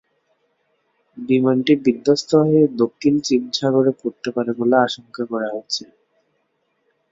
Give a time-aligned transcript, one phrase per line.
[1.17, 5.83] বিমানটি বিধ্বস্ত হয়ে দক্ষিণ চীন সাগরে পড়তে পারে বলে আশঙ্কা করা হচ্ছে।